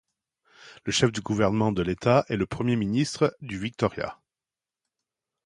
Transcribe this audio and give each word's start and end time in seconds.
Le 0.83 0.91
chef 0.91 1.11
du 1.11 1.21
gouvernement 1.21 1.71
de 1.71 1.83
l'État 1.83 2.25
est 2.27 2.35
le 2.35 2.47
premier 2.47 2.75
ministre 2.75 3.37
du 3.39 3.59
Victoria. 3.59 4.19